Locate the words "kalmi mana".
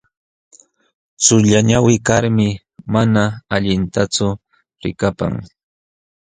2.07-3.23